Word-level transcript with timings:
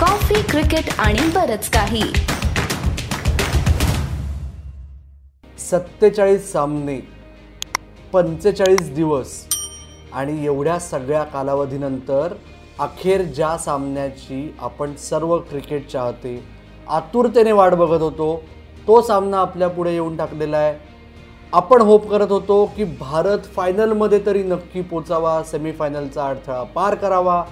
Coffee 0.00 0.40
cricket 0.50 0.88
आणि 0.98 1.26
बरच 1.34 1.68
काही. 1.70 2.02
सत्तेचाळीस 5.58 6.52
सामने 6.52 6.96
पंचेचाळीस 8.12 8.92
दिवस 8.94 9.32
आणि 10.12 10.44
एवढ्या 10.44 10.78
सगळ्या 10.78 11.22
कालावधीनंतर 11.24 12.32
अखेर 12.78 13.22
ज्या 13.24 13.56
सामन्याची 13.58 14.40
आपण 14.60 14.94
सर्व 14.98 15.36
क्रिकेट 15.50 15.86
चाहते 15.88 16.34
आतुरतेने 16.88 17.52
वाट 17.52 17.74
बघत 17.74 18.02
होतो 18.02 18.34
तो 18.86 19.00
सामना 19.02 19.40
आपल्या 19.40 19.68
पुढे 19.68 19.92
येऊन 19.92 20.16
टाकलेला 20.16 20.56
आहे. 20.56 20.74
आपण 21.52 21.82
होप 21.82 22.08
करत 22.10 22.30
होतो 22.30 22.64
की 22.76 22.84
भारत 23.00 23.52
फायनलमध्ये 23.56 24.24
तरी 24.26 24.42
नक्की 24.42 24.80
पोचावा 24.82 25.42
सेमीफायनलचा 25.42 26.28
अडथळा 26.28 26.62
पार 26.74 26.94
करावा 26.94 27.42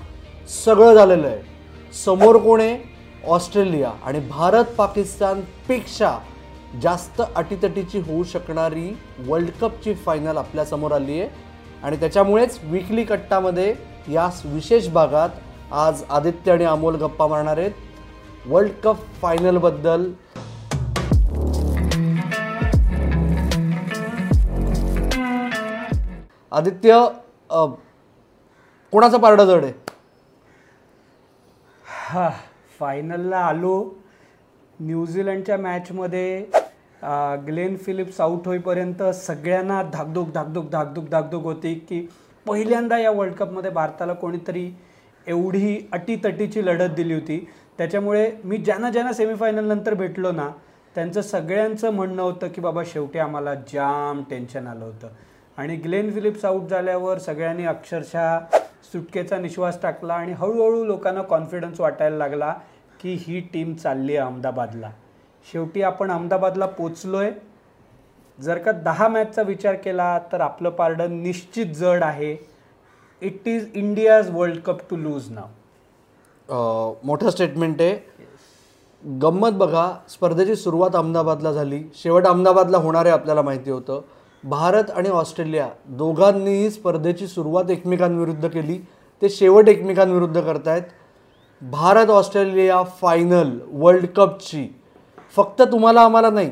सगळं 0.65 0.95
झालेलं 0.95 1.27
आहे. 1.27 1.58
समोर 1.95 2.37
कोण 2.43 2.61
आहे? 2.61 2.79
ऑस्ट्रेलिया. 3.27 3.91
आणि 4.05 4.21
भारत 4.21 4.65
पाकिस्तानपेक्षा 4.77 6.19
जास्त 6.83 7.21
अटीतटीची 7.37 7.99
होऊ 7.99 8.25
शकणारी 8.25 8.91
वर्ल्ड 9.27 9.51
कपची 9.61 9.95
फायनल 9.95 10.37
आपल्यासमोर 10.37 10.93
आली 10.93 11.21
आहे. 11.21 11.29
आणि 11.83 11.97
त्याच्यामुळेच 11.97 12.59
विकली 12.63 13.05
कट्टामध्ये 13.05 13.75
या 14.13 14.29
विशेष 14.45 14.89
भागात 14.89 15.29
आज 15.73 16.03
आदित्य 16.11 16.53
आणि 16.53 16.65
अमोल 16.65 16.97
गप्पा 16.97 17.27
मारणार 17.27 17.59
आहेत. 17.59 17.73
वर्ल्ड 18.47 18.73
कप 18.85 18.97
फायनलबद्दल 19.23 20.11
आदित्य 26.53 27.01
कोणाचं 28.93 29.19
पारडं 29.19 29.45
जड 29.47 29.65
आहे? 29.65 29.73
हा 32.09 32.29
फायनलला 32.79 33.39
आलो. 33.39 33.73
न्यूझीलंडच्या 34.81 35.57
मॅचमध्ये 35.59 36.45
ग्लेन 37.47 37.77
फिलिप्स 37.77 38.21
आऊट 38.21 38.47
होईपर्यंत 38.47 39.03
सगळ्यांना 39.15 39.83
धाकधूक 39.93 40.31
धाकधूक 40.33 40.71
धाकधूक 40.71 41.09
धाकधूक 41.11 41.43
होती 41.45 41.75
की 41.89 42.01
पहिल्यांदा 42.47 42.99
या 42.99 43.11
वर्ल्ड 43.11 43.35
कपमध्ये 43.35 43.71
भारताला 43.71 44.13
कोणीतरी 44.13 44.71
एवढी 45.27 45.77
अटीतटीची 45.93 46.65
लढत 46.67 46.95
दिली 46.97 47.15
होती. 47.15 47.39
त्याच्यामुळे 47.79 48.31
मी 48.45 48.57
ज्यांना 48.57 48.91
ज्यांना 48.91 49.13
सेमीफायनलनंतर 49.13 49.95
भेटलो 49.95 50.33
ना 50.33 50.49
त्यांचं 50.95 51.21
सगळ्यांचं 51.23 51.93
म्हणणं 51.93 52.23
होतं 52.23 52.49
की 52.49 52.61
बाबा 52.61 52.83
शेवटी 52.87 53.19
आम्हाला 53.19 53.55
जाम 53.73 54.23
टेन्शन 54.31 54.67
आलं 54.67 54.85
होतं. 54.85 55.09
आणि 55.59 55.77
ग्लेन 55.77 56.11
फिलिप्स 56.13 56.45
आऊट 56.45 56.69
झाल्यावर 56.71 57.19
सगळ्यांनी 57.19 57.65
अक्षरशः 57.67 58.39
सुटकेचा 58.85 59.39
निश्वास 59.39 59.81
टाकला 59.83 60.15
आणि 60.15 60.33
हळूहळू 60.33 60.85
लोकांना 60.85 61.23
कॉन्फिडन्स 61.23 61.81
वाटायला 61.81 62.17
लागला 62.17 62.53
की 63.01 63.15
ही 63.21 63.41
टीम 63.53 63.75
चालली 63.75 64.17
आहे 64.17 64.27
अहमदाबादला. 64.27 64.91
शेवटी 65.47 65.83
आपण 65.83 66.11
अहमदाबादला 66.11 66.67
पोचलो 66.67 67.17
आहे 67.17 67.31
जर 68.39 68.59
का 68.59 68.73
दहा 68.73 69.09
मॅचचा 69.09 69.43
विचार 69.43 69.75
केला 69.75 70.19
तर 70.33 70.41
आपलं 70.41 70.71
पारडं 70.71 71.23
निश्चित 71.23 71.75
जड 71.77 72.03
आहे. 72.03 72.37
It 73.23 73.49
is 73.49 73.67
India's 73.75 74.31
world 74.31 74.61
cup 74.63 74.81
to 74.91 74.97
lose 74.97 75.31
नाव 75.31 76.95
मोठं 77.05 77.31
स्टेटमेंट 77.31 77.81
आहे. 77.81 77.97
गंमत 79.23 79.53
बघा 79.53 79.91
स्पर्धेची 80.09 80.55
सुरुवात 80.57 80.97
अहमदाबादला 80.97 81.53
झाली. 81.53 81.83
शेवट 81.95 82.27
अहमदाबादला 82.27 82.79
होणार 82.79 83.07
आहे 83.07 83.15
आपल्याला 83.15 83.43
माहिती 83.43 83.71
होतं. 83.71 84.01
भारत 84.45 84.91
आणि 84.91 85.09
ऑस्ट्रेलिया 85.09 85.69
दोघांनीही 85.89 86.71
स्पर्धेची 86.71 87.27
सुरुवात 87.27 87.71
एकमेकांविरुद्ध 87.71 88.49
केली. 88.49 88.79
ते 89.23 89.29
शेवट 89.29 89.69
एकमेकांविरुद्ध 89.69 90.41
करतायत. 90.41 90.83
भारत 91.63 92.11
ऑस्ट्रेलिया 92.11 92.83
फायनल 93.01 93.51
वर्ल्ड 93.73 94.07
कपची 94.17 94.67
फक्त 95.37 95.63
तुम्हाला 95.63 96.01
आम्हाला 96.01 96.31
नाही 96.31 96.51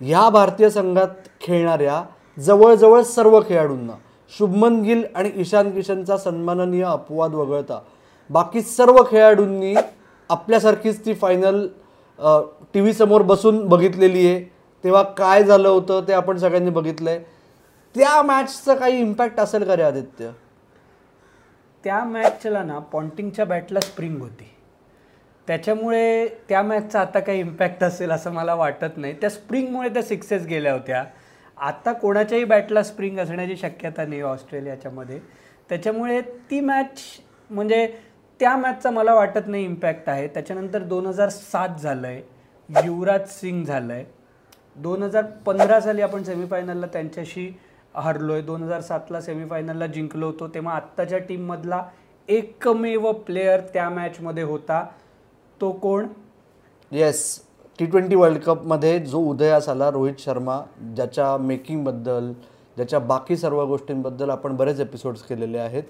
ह्या 0.00 0.28
भारतीय 0.28 0.68
संघात 0.70 1.08
खेळणाऱ्या 1.40 2.02
जवळजवळ 2.36 3.02
सर्व 3.02 3.40
खेळाडूंना 3.48 3.92
शुभमन 4.32 4.80
गिल 4.82 5.04
आणि 5.14 5.30
ईशान 5.36 5.70
किशनचा 5.70 6.16
सन्माननीय 6.18 6.84
अपवाद 6.84 7.34
वगळता 7.34 7.78
बाकी 8.30 8.62
सर्व 8.62 9.02
खेळाडूंनी 9.10 9.74
आपल्यासारखीच 10.30 11.04
ती 11.06 11.14
फायनल 11.14 11.66
टी 12.74 12.80
व्ही 12.80 12.92
समोर 12.92 13.22
बसून 13.22 13.64
बघितलेली 13.68 14.26
आहे. 14.26 14.44
तेव्हा 14.86 15.02
काय 15.02 15.42
झालं 15.42 15.68
होतं 15.68 16.04
ते 16.08 16.12
आपण 16.12 16.38
सगळ्यांनी 16.38 16.70
बघितलंय. 16.70 17.18
त्या 17.94 18.22
मॅचचं 18.22 18.74
काही 18.74 19.00
इम्पॅक्ट 19.00 19.40
असेल 19.40 19.64
का 19.64 19.76
रे 19.76 19.82
आदित्य? 19.82 20.30
त्या 21.84 22.04
मॅचला 22.04 22.62
ना 22.62 22.78
पॉन्टिंगच्या 22.78 23.44
बॅटला 23.44 23.80
स्प्रिंग 23.80 24.20
होती. 24.20 24.48
त्याच्यामुळे 25.48 26.28
त्या 26.48 26.62
मॅचचा 26.62 27.00
आता 27.00 27.20
काही 27.20 27.40
इम्पॅक्ट 27.40 27.84
असेल 27.84 28.10
असं 28.10 28.32
मला 28.32 28.54
वाटत 28.54 28.96
नाही. 28.96 29.14
त्या 29.14 29.30
स्प्रिंगमुळे 29.30 29.88
त्या 29.88 30.02
सिक्सेस 30.02 30.46
गेल्या 30.46 30.72
होत्या. 30.72 31.04
आता 31.56 31.92
कोणाच्याही 31.92 32.44
बॅटला 32.44 32.82
स्प्रिंग 32.82 33.18
असण्याची 33.18 33.56
शक्यता 33.56 34.06
नाही 34.06 34.20
ऑस्ट्रेलियाच्यामध्ये 34.22 35.20
त्याच्यामुळे 35.68 36.20
ती 36.20 36.60
मॅच 36.60 37.02
म्हणजे 37.50 37.86
त्या 38.40 38.56
मॅचचा 38.56 38.90
मला 38.90 39.14
वाटत 39.14 39.46
नाही 39.46 39.64
इम्पॅक्ट 39.64 40.08
आहे. 40.08 40.28
त्याच्यानंतर 40.28 40.78
दोन 40.78 41.06
हजार 41.06 41.28
सात 41.28 41.80
झालं 41.80 42.06
आहे 42.06 42.22
युवराज 42.86 43.28
सिंग 43.30 43.64
झालं 43.64 43.92
आहे 43.92 44.15
दोन 44.76 45.02
हजार 45.02 45.22
पंधरा 45.46 45.80
साली 45.80 46.02
आपण 46.02 46.22
सेमीफायनलला 46.22 46.86
त्यांच्याशी 46.86 47.50
हरलो 47.94 48.32
आहे 48.32 48.42
दोन 48.42 48.62
हजार 48.62 48.80
सातला 48.80 49.20
सेमीफायनलला 49.20 49.86
जिंकलो 49.86 50.26
होतो. 50.26 50.48
तेव्हा 50.48 50.74
आत्ताच्या 50.74 51.18
टीममधला 51.18 51.82
एकमेव 52.28 53.10
प्लेयर 53.12 53.60
त्या 53.74 53.88
मॅचमध्ये 53.90 54.42
होता. 54.42 54.84
तो 55.60 55.70
कोण? 55.72 56.06
येस 56.92 57.40
टी 57.78 57.86
ट्वेंटी 57.86 58.16
वर्ल्ड 58.16 58.38
कपमध्ये 58.38 58.98
जो 59.00 59.18
उदयास 59.18 59.68
आला 59.68 59.90
रोहित 59.90 60.14
शर्मा 60.18 60.60
ज्याच्या 60.96 61.36
मेकिंगबद्दल 61.36 62.32
ज्याच्या 62.76 62.98
बाकी 62.98 63.36
सर्व 63.36 63.64
गोष्टींबद्दल 63.64 64.30
आपण 64.30 64.56
बरेच 64.56 64.80
एपिसोड्स 64.80 65.22
केलेले 65.22 65.58
आहेत. 65.58 65.82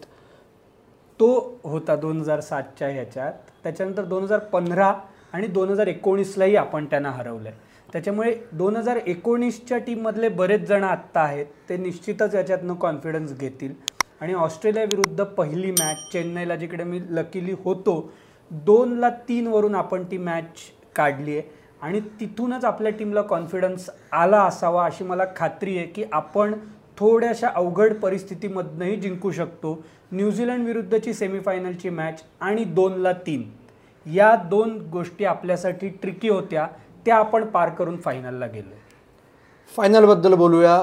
तो 1.21 1.59
होता 1.65 1.97
दोन 1.97 2.21
हजार 2.21 2.41
सातच्या 2.41 2.89
ह्याच्यात. 2.89 3.33
त्याच्यानंतर 3.63 4.05
दोन 4.05 4.23
हजार 4.23 4.39
पंधरा 4.39 4.93
आणि 5.33 5.47
दोन 5.47 5.69
हजार 5.69 5.87
एकोणीसलाही 5.87 6.57
आपण 6.57 6.85
त्यांना 6.85 7.11
हरवलं 7.11 7.49
आहे 7.49 7.66
त्याच्यामुळे 7.93 8.35
दोन 8.53 8.77
हजार 8.77 8.97
एकोणीसच्या 8.97 9.79
टीममधले 9.79 10.29
बरेच 10.29 10.61
जण 10.61 10.85
आत्ता 10.85 11.21
आहेत 11.21 11.47
ते 11.69 11.77
निश्चितच 11.77 12.35
याच्यातनं 12.35 12.75
कॉन्फिडन्स 12.75 13.39
घेतील. 13.39 13.75
आणि 14.21 14.35
ऑस्ट्रेलियाविरुद्ध 14.35 15.25
पहिली 15.25 15.71
मॅच 15.71 16.13
चेन्नईला 16.13 16.57
जिकडे 16.57 16.85
मी 16.85 17.01
लकीली 17.11 17.55
होतो 17.65 18.13
दोनला 18.51 19.11
तीनवरून 19.29 19.75
आपण 19.75 20.05
ती 20.05 20.19
मॅच 20.19 20.61
काढली 20.97 21.39
आहे. 21.39 21.43
आणि 21.83 22.01
तिथूनच 22.21 22.65
आपल्या 22.65 22.93
टीमला 22.93 23.23
कॉन्फिडन्स 23.23 23.91
आला 24.13 24.43
असावा 24.43 24.85
अशी 24.85 25.05
मला 25.05 25.25
खात्री 25.37 25.77
आहे 25.79 25.87
की 25.87 26.05
आपण 26.13 26.55
थोड्याशा 26.99 27.49
अवघड 27.55 27.95
परिस्थितीमधनंही 27.95 28.97
जिंकू 28.97 29.31
शकतो. 29.31 29.85
न्यूझीलंड 30.13 30.67
विरुद्धची 30.67 31.13
सेमीफायनलची 31.15 31.89
मॅच 31.89 32.23
आणि 32.41 32.65
दोनला 32.65 33.13
तीन. 33.13 33.43
या 34.07 34.35
दोन 34.51 34.79
गोष्टी 34.93 35.25
आपल्यासाठी 35.25 35.89
ट्रिकी 35.89 36.29
होत्या. 36.29 36.67
त्या 37.07 37.17
आपण 37.17 37.45
पार 37.47 37.69
करून 37.69 37.97
फायनलला 38.01 38.47
गेलो 38.47 38.75
फायनलबद्दल 39.75 40.35
बोलूया. 40.35 40.83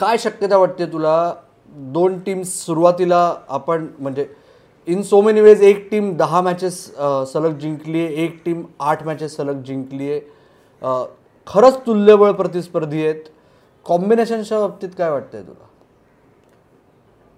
काय 0.00 0.16
शक्यता 0.18 0.56
वाटते 0.56 0.86
तुला? 0.92 1.32
दोन 1.68 2.18
टीम्स 2.18 2.52
सुरुवातीला 2.64 3.34
आपण 3.48 3.86
म्हणजे 3.98 4.26
इन 4.88 5.02
सो 5.02 5.20
मेनी 5.22 5.40
वेज 5.40 5.62
एक 5.62 5.86
टीम 5.90 6.12
दहा 6.16 6.40
मॅचेस 6.40 6.84
सलग 7.32 7.58
जिंकली 7.58 8.04
आहे 8.04 8.24
एक 8.24 8.40
टीम 8.44 8.62
आठ 8.80 9.02
मॅचेस 9.06 9.36
सलग 9.36 9.62
जिंकली 9.62 10.10
आहे 10.10 10.20
खरंच 11.46 11.78
तुल्यबळ 11.86 12.30
प्रतिस्पर्धी 12.32 13.04
आहेत. 13.04 13.22
कॉम्बिनेशनच्या 13.86 14.58
बाबतीत 14.60 14.88
काय 14.98 15.10
वाटतंय 15.10 15.42
तुला? 15.42 15.66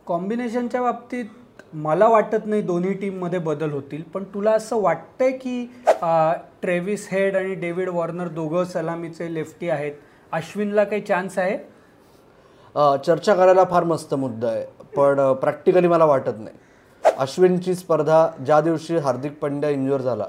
कॉम्बिनेशनच्या 0.06 0.82
बाबतीत 0.82 1.24
मला 1.74 2.08
वाटत 2.08 2.46
नाही 2.46 2.62
दोन्ही 2.62 2.92
टीममध्ये 2.92 3.38
बदल 3.38 3.70
होतील 3.72 4.02
पण 4.14 4.24
तुला 4.34 4.52
असं 4.52 4.80
वाटतंय 4.82 5.30
की 5.32 5.64
ट्रेविस 5.86 6.60
ट्रेव्हिस 6.62 7.08
हेड 7.12 7.36
आणि 7.36 7.54
डेव्हिड 7.54 7.88
वॉर्नर 7.88 8.28
दोघं 8.28 8.64
सलामीचे 8.64 9.32
लेफ्टी 9.34 9.68
आहेत? 9.70 9.92
अश्विनला 10.32 10.84
काही 10.84 11.00
चान्स 11.02 11.38
आहे? 11.38 11.56
चर्चा 13.06 13.34
करायला 13.34 13.64
फार 13.70 13.84
मस्त 13.84 14.14
मुद्दा 14.14 14.48
आहे 14.48 14.64
पण 14.96 15.32
प्रॅक्टिकली 15.40 15.88
मला 15.88 16.04
वाटत 16.04 16.38
नाही. 16.38 16.56
अश्विनची 17.04 17.74
स्पर्धा 17.74 18.26
ज्या 18.46 18.60
दिवशी 18.60 18.96
हार्दिक 18.96 19.38
पंड्या 19.40 19.70
इंज्युअर 19.70 20.00
झाला 20.00 20.26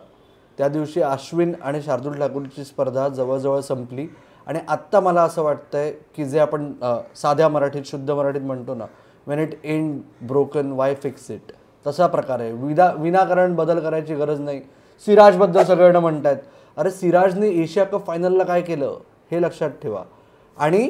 त्या 0.58 0.68
दिवशी 0.68 1.02
अश्विन 1.02 1.54
आणि 1.62 1.82
शार्दूल 1.82 2.18
ठाकूरची 2.20 2.64
स्पर्धा 2.66 3.08
जवळजवळ 3.10 3.60
संपली. 3.62 4.08
आणि 4.48 4.60
आत्ता 4.68 5.00
मला 5.00 5.22
असं 5.24 5.44
वाटतंय 5.44 5.92
की 6.16 6.26
जे 6.26 6.40
आपण 6.40 6.72
साध्या 7.16 7.48
मराठीत 7.50 7.84
शुद्ध 7.86 8.10
मराठीत 8.12 8.42
म्हणतो 8.42 8.76
ना 8.76 8.86
when 9.28 9.40
it 9.40 9.54
and 9.64 10.00
broken 10.28 10.72
why 10.72 10.94
fix 11.04 11.30
it 11.32 11.52
तसा 11.86 12.08
प्रकार 12.08 12.40
आहे. 12.40 12.52
विदा 12.52 12.92
विनाकारण 12.98 13.56
बदल 13.56 13.80
करायची 13.80 14.16
गरज 14.16 14.40
नाही. 14.40 14.62
सिराजबद्दल 15.08 15.64
सगळेजण 15.64 16.26
आहेत 16.26 16.38
अरे 16.78 16.92
सिराजने 16.92 17.50
एशिया 17.62 17.84
कप 17.86 18.06
फायनलला 18.08 18.44
काय 18.44 18.62
केलं? 18.62 18.98
हे 19.32 19.42
लक्षात 19.42 19.70
ठेवा. 19.82 20.04
आणि 20.58 20.88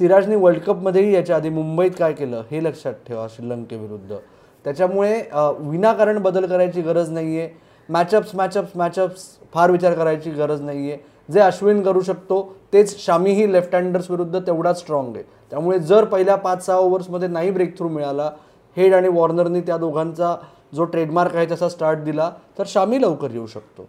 सिराजने 0.00 0.36
वर्ल्ड 0.36 0.60
कपमध्येही 0.62 1.14
याच्या 1.14 1.36
आधी 1.36 1.48
मुंबईत 1.48 1.90
काय 1.98 2.12
केलं? 2.12 2.42
हे 2.50 2.62
लक्षात 2.64 2.94
ठेवा 3.06 3.26
श्रीलंकेविरुद्ध. 3.30 4.16
त्याच्यामुळे 4.64 5.14
विनाकारण 5.60 6.18
बदल 6.22 6.46
करायची 6.46 6.82
गरज 6.82 7.10
नाही 7.10 7.38
आहे 7.38 7.48
मॅचअप्स 7.88 8.34
मॅचअप्स 8.34 8.76
मॅचअप्स 8.76 9.24
फार 9.54 9.70
विचार 9.70 9.94
करायची 9.94 10.30
गरज 10.30 10.60
नाही 10.62 10.90
आहे 10.90 10.98
जे 11.30 11.40
अश्विन 11.40 11.80
करू 11.82 12.00
शकतो 12.00 12.42
तेच 12.72 12.96
शामीही 13.04 13.52
लेफ्ट 13.52 13.74
हँडर्स 13.74 14.10
विरुद्ध 14.10 14.40
तेवढाच 14.46 14.78
स्ट्रॉंग 14.78 15.16
आहे. 15.16 15.24
त्यामुळे 15.52 15.78
जर 15.78 16.04
पहिल्या 16.04 16.36
पाच 16.36 16.64
सहा 16.66 16.76
ओव्हर्समध्ये 16.76 17.28
नाही 17.28 17.50
ब्रेक 17.50 17.76
थ्रू 17.78 17.88
मिळाला 17.88 18.30
हेड 18.76 18.94
आणि 18.94 19.08
वॉर्नरनी 19.08 19.60
त्या 19.60 19.76
दोघांचा 19.76 20.34
जो 20.74 20.84
ट्रेडमार्क 20.84 21.36
आहे 21.36 21.46
तसा 21.50 21.68
स्टार्ट 21.68 21.98
दिला 21.98 22.30
तर 22.58 22.64
शामी 22.66 23.00
लवकर 23.02 23.30
येऊ 23.30 23.46
शकतो. 23.46 23.86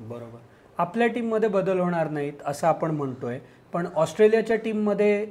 बरोबर. 0.00 0.38
आपल्या 0.78 1.06
टीममध्ये 1.06 1.48
बदल 1.48 1.78
होणार 1.80 2.08
नाहीत 2.10 2.42
असं 2.46 2.66
आपण 2.66 2.90
म्हणतोय. 2.90 3.38
पण 3.72 3.86
ऑस्ट्रेलियाच्या 3.96 4.56
टीममध्ये 4.56 5.24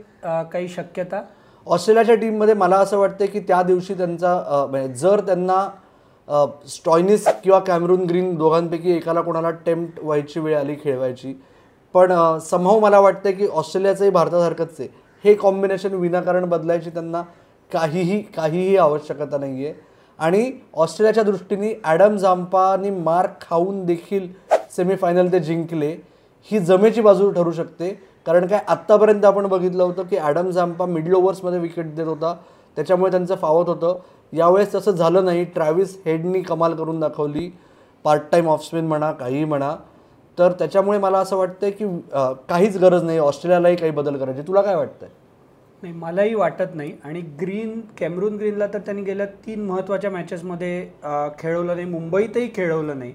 काही 0.51 0.67
शक्यता? 0.67 1.21
ऑस्ट्रेलियाच्या 1.67 2.15
टीममध्ये 2.15 2.53
मला 2.53 2.77
असं 2.77 2.97
वाटतं 2.97 3.25
की 3.25 3.39
त्या 3.39 3.61
दिवशी 3.63 3.93
त्यांचा 3.93 4.65
म्हणजे 4.71 4.93
जर 4.93 5.19
त्यांना 5.19 5.67
स्टॉयनिस 6.67 7.27
किंवा 7.43 7.59
कॅमरून 7.59 8.03
ग्रीन 8.05 8.35
दोघांपैकी 8.35 8.91
एकाला 8.91 9.21
कोणाला 9.21 9.49
टेम्प्ट 9.65 9.99
व्हायची 10.03 10.39
वेळ 10.39 10.57
आली 10.57 10.75
खेळवायची 10.83 11.33
पण 11.95 12.11
अ, 12.11 12.37
समहाव 12.39 12.79
मला 12.79 12.99
वाटतं 12.99 13.31
की 13.31 13.47
ऑस्ट्रेलियाचंही 13.47 14.09
भारतासारखंच 14.11 14.75
आहे. 14.79 14.87
हे 15.23 15.33
कॉम्बिनेशन 15.33 15.93
विनाकारण 15.93 16.45
बदलायची 16.45 16.89
त्यांना 16.89 17.21
काहीही 17.71 18.21
काहीही 18.35 18.75
आवश्यकता 18.77 19.37
नाही 19.37 19.65
आहे 19.65 19.73
आणि 20.19 20.51
ऑस्ट्रेलियाच्या 20.73 21.23
दृष्टीने 21.23 21.73
ॲडम 21.83 22.15
झांपानी 22.17 22.89
मार 22.89 23.27
खाऊन 23.41 23.85
देखील 23.85 24.27
सेमीफायनल 24.75 25.31
ते 25.31 25.39
जिंकले 25.39 25.89
ही 26.51 26.59
जमेची 26.59 27.01
बाजू 27.01 27.29
ठरू 27.31 27.51
शकते. 27.51 27.89
कारण 28.25 28.45
काय 28.47 28.59
आत्तापर्यंत 28.67 29.25
आपण 29.25 29.47
बघितलं 29.47 29.83
होतं 29.83 30.03
की 30.03 30.17
ॲडम 30.17 30.49
झांपा 30.49 30.85
मिडल 30.85 31.13
ओव्हर्समध्ये 31.13 31.59
विकेट 31.59 31.93
देत 31.95 32.05
होता. 32.05 32.33
त्याच्यामुळे 32.77 33.11
त्यांचं 33.11 33.35
फावत 33.35 33.69
होतं. 33.69 33.99
यावेळेस 34.33 34.73
तसं 34.75 34.91
झालं 34.91 35.25
नाही. 35.25 35.43
ट्रॅव्हिस 35.45 35.97
हेडनी 36.05 36.41
कमाल 36.41 36.75
करून 36.75 36.99
दाखवली. 36.99 37.49
पार्ट 38.05 38.21
टाईम 38.31 38.49
ऑफस्पिन 38.49 38.87
म्हणा 38.87 39.11
काहीही 39.11 39.45
म्हणा. 39.45 39.75
तर 40.37 40.51
त्याच्यामुळे 40.59 40.97
मला 40.99 41.19
असं 41.19 41.37
वाटतं 41.37 41.69
की 41.79 41.85
काहीच 42.49 42.77
गरज 42.77 43.03
नाही 43.03 43.19
ऑस्ट्रेलियालाही 43.19 43.75
काही 43.75 43.91
बदल 43.91 44.17
करायचे. 44.17 44.41
तुला 44.47 44.61
काय 44.61 44.75
वाटतंय? 44.75 45.09
नाही 45.83 45.93
मलाही 45.93 46.33
वाटत 46.35 46.75
नाही. 46.75 46.91
आणि 47.03 47.21
ग्रीन 47.41 47.79
कॅमरून 47.99 48.35
ग्रीनला 48.37 48.67
तर 48.73 48.79
त्यांनी 48.79 49.01
गेल्या 49.03 49.25
तीन 49.45 49.65
महत्त्वाच्या 49.65 50.11
मॅचेसमध्ये 50.11 50.85
खेळवलं 51.39 51.75
नाही. 51.75 51.87
मुंबईतही 51.87 52.49
खेळवलं 52.55 52.99
नाही. 52.99 53.13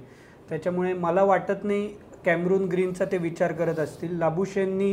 त्याच्यामुळे 0.49 0.93
मला 0.95 1.23
वाटत 1.25 1.65
नाही 1.65 1.89
कॅमरून 2.25 2.65
ग्रीनचा 2.69 3.05
ते 3.13 3.19
विचार 3.19 3.53
करत 3.53 3.79
असतील. 3.79 4.19
लाबुशेननी 4.19 4.93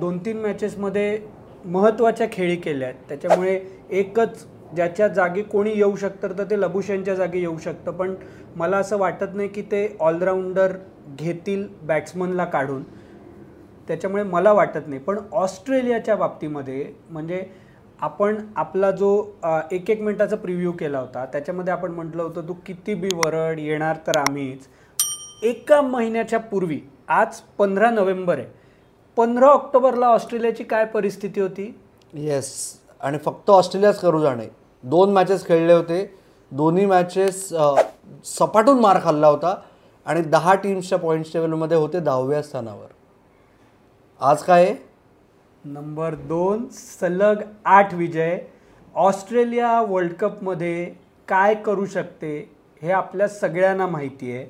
दोन 0.00 0.18
तीन 0.24 0.40
मॅचेसमध्ये 0.42 1.18
महत्त्वाच्या 1.64 2.26
खेळी 2.32 2.56
केल्या 2.56 2.88
आहेत 2.88 3.08
त्याच्यामुळे 3.08 3.60
एकच 3.98 4.44
ज्याच्या 4.74 5.08
जागी 5.08 5.42
कोणी 5.42 5.72
येऊ 5.76 5.96
शकतं 5.96 6.38
तर 6.38 6.44
ते 6.50 6.60
लबुशेनच्या 6.60 7.14
जागी 7.14 7.40
येऊ 7.40 7.58
शकतं. 7.58 7.92
पण 7.92 8.14
मला 8.56 8.76
असं 8.76 8.98
वाटत 8.98 9.34
नाही 9.34 9.48
की 9.48 9.62
ते 9.62 9.86
ऑलराऊंडर 10.00 10.76
घेतील 11.16 11.66
बॅट्समनला 11.82 12.44
काढून. 12.44 12.82
त्याच्यामुळे 13.88 14.22
मला 14.22 14.52
वाटत 14.52 14.88
नाही. 14.88 15.00
पण 15.00 15.18
ऑस्ट्रेलियाच्या 15.32 16.16
बाबतीमध्ये 16.16 16.92
म्हणजे 17.10 17.44
आपण 18.00 18.36
आपला 18.56 18.90
जो 18.90 19.10
एक 19.72 19.90
एक 19.90 20.00
मिनिटाचा 20.00 20.36
प्रिव्ह्यू 20.36 20.72
केला 20.72 20.98
होता 20.98 21.24
त्याच्यामध्ये 21.32 21.72
आपण 21.72 21.90
म्हटलं 21.90 22.22
होतं 22.22 22.48
तू 22.48 22.54
किती 22.66 22.94
बी 22.94 23.08
वरड 23.14 23.58
येणार 23.58 23.96
तर 24.06 24.16
आम्हीच. 24.18 24.66
एका 25.42 25.80
महिन्याच्या 25.80 26.38
पूर्वी 26.40 26.80
आज 27.08 27.40
पंधरा 27.58 27.90
नोव्हेंबर 27.90 28.38
आहे. 28.38 28.46
पंधरा 29.16 29.46
ऑक्टोबरला 29.46 30.06
ऑस्ट्रेलियाची 30.06 30.64
काय 30.64 30.84
परिस्थिती 30.84 31.40
होती? 31.40 31.74
येस 32.14 32.52
आणि 33.00 33.18
फक्त 33.18 33.50
ऑस्ट्रेलियाच 33.50 34.00
करू 34.00 34.20
जाणे. 34.20 34.46
दोन 34.84 35.12
मॅचेस 35.12 35.46
खेळले 35.46 35.72
होते. 35.72 36.04
दोन्ही 36.52 36.86
मॅचेस 36.86 37.48
सपाटून 38.24 38.80
मार 38.80 38.98
खाल्ला 39.02 39.26
होता 39.26 39.54
आणि 40.06 40.22
दहा 40.22 40.54
टीम्सच्या 40.54 40.98
पॉईंट्स 40.98 41.32
टेबलमध्ये 41.32 41.76
होते 41.76 42.00
दहाव्या 42.00 42.42
स्थानावर. 42.42 42.86
आज 44.20 44.42
काय 44.42 44.64
आहे? 44.64 44.74
नंबर 45.64 46.14
दोन 46.14 46.66
सलग 46.72 47.42
आठ 47.64 47.94
विजय. 47.94 48.38
ऑस्ट्रेलिया 48.94 49.80
वर्ल्ड 49.80 50.12
कपमध्ये 50.12 50.84
काय 51.28 51.54
करू 51.54 51.86
शकते 51.86 52.50
हे 52.82 52.90
आपल्या 52.92 53.28
सगळ्यांना 53.28 53.86
माहिती 53.86 54.32
आहे. 54.32 54.46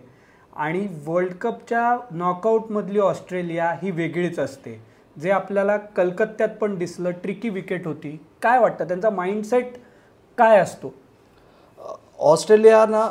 आणि 0.57 0.87
वर्ल्ड 1.07 1.33
कपच्या 1.33 1.97
नॉकआउटमधली 2.11 2.99
ऑस्ट्रेलिया 2.99 3.71
ही 3.83 3.91
वेगळीच 3.91 4.39
असते. 4.39 4.81
जे 5.17 5.31
आपल्याला 5.31 5.77
कलकत्त्यात 5.77 6.57
पण 6.61 6.77
दिसलं 6.79 7.11
ट्रिकी 7.23 7.49
विकेट 7.49 7.87
होती. 7.87 8.19
काय 8.43 8.59
वाटतं? 8.61 8.89
त्यांचा 8.89 9.11
माइंडसेट 9.11 9.73
काय 10.43 10.59
असतो? 10.61 10.93
ऑस्ट्रेलिया 12.19 12.85
ना 12.87 13.09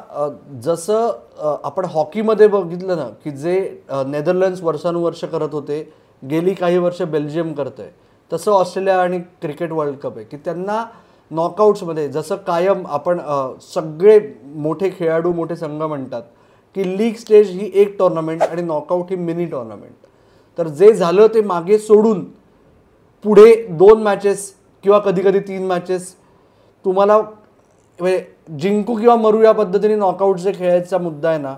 जसं 0.63 1.60
आपण 1.63 1.86
हॉकीमध्ये 1.92 2.48
बघितलं 2.48 2.98
ना 2.98 3.07
की 3.24 3.31
जे 3.31 3.60
नेदरलँड्स 3.89 4.62
वर्षानुवर्ष 4.63 5.24
करत 5.25 5.54
होते 5.54 5.81
गेली 6.24 6.54
काही 6.54 6.78
वर्ष 6.78 7.01
बेल्जियम 7.01 7.54
करतंय. 7.54 7.89
तसं 8.31 8.51
ऑस्ट्रेलिया 8.51 9.01
आणि 9.01 9.19
क्रिकेट 9.42 9.72
वर्ल्ड 9.72 9.98
कप 10.00 10.18
आहे 10.18 10.25
की 10.25 10.38
त्यांना 10.45 10.83
नॉकआउट्समध्ये 11.31 12.07
जसं 12.10 12.36
कायम 12.48 12.86
आपण 12.88 13.19
सगळे 13.63 14.19
मोठे 14.44 14.89
खेळाडू 14.89 15.34
मोठे 15.34 15.56
संघ 15.56 15.81
म्हणतात 15.81 16.24
की 16.75 16.88
लीग 16.98 17.16
स्टेज 17.19 17.50
ही 17.50 17.69
एक 17.74 17.98
टोर्नामेंट 18.00 18.44
आणि 18.44 18.62
नॉकआउट 18.62 19.10
ही 19.10 19.16
मिनी 19.16 19.45
टोर्नामेंट. 19.45 19.94
तर 20.57 20.68
जे 20.68 20.94
झालं 20.94 21.27
ते 21.34 21.42
मागे 21.42 21.77
सोडून 21.80 22.24
पुढे 23.25 23.54
दोन 23.69 24.01
मॅचेस 24.04 24.51
किंवा 24.84 25.00
कधी 25.00 25.22
कधी 25.22 25.39
तीन 25.39 25.66
मॅचेस 25.68 26.13
तुम्हाला 26.86 27.18
म्हणजे 27.18 28.25
जिंकू 28.60 28.95
किंवा 28.95 29.16
मरू 29.16 29.42
या 29.42 29.51
पद्धतीने 29.51 29.95
नॉकआउट 29.95 30.38
जे 30.38 30.51
खेळायचा 30.56 30.98
मुद्दा 30.98 31.30
आहे 31.30 31.38
ना 31.38 31.54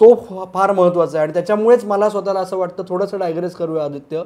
तो 0.00 0.14
फार 0.54 0.72
महत्त्वाचा 0.72 1.18
आहे. 1.18 1.22
आणि 1.22 1.32
त्याच्यामुळेच 1.32 1.84
मला 1.84 2.10
स्वतःला 2.10 2.40
असं 2.40 2.56
वाटतं 2.56 2.82
थोडंसं 2.88 3.18
डायग्रेस 3.18 3.54
करूया 3.54 3.84
आदित्य. 3.84 4.22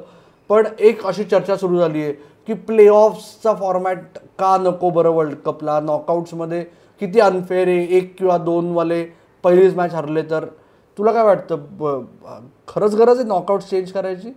पण 0.49 0.67
एक 0.79 1.05
अशी 1.05 1.23
चर्चा 1.23 1.55
सुरू 1.55 1.79
झाली 1.79 2.03
आहे 2.03 2.13
की 2.47 2.53
प्ले 2.53 2.87
ऑफ्सचा 2.87 3.53
फॉर्मॅट 3.53 3.99
का 4.15 4.57
नको 4.57 4.89
बरं 4.89 5.09
वर्ल्ड 5.09 5.35
कपला 5.35 5.79
नॉकआउट्समध्ये 5.79 6.63
किती 6.99 7.19
अनफेअर 7.19 7.67
आहे? 7.67 7.97
एक 7.97 8.17
किंवा 8.17 8.37
दोनवाले 8.37 9.05
पहिलीच 9.43 9.75
मॅच 9.75 9.93
हरले 9.93 10.21
तर? 10.21 10.45
तुला 10.97 11.11
काय 11.11 11.23
वाटतं? 11.23 11.57
ब- 11.59 12.05
खरंच 12.67 12.95
गरज 12.95 13.19
आहे 13.19 13.27
नॉकआउट 13.27 13.61
चेंज 13.61 13.91
करायची? 13.91 14.29